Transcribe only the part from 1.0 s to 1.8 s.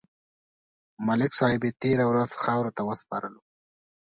ملک صاحب یې